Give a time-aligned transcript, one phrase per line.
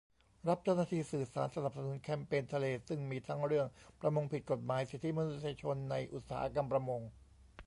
[0.47, 3.67] รับเจ้าหน้าที่สื่อสารสนับสนุนแคมเปญทะเล ซึ่งมีทั้งเรื่อง
[4.01, 7.01] ประมงผิดกฎหมาย สิทธิมนุษยชนในอุตสาหกรรมประมง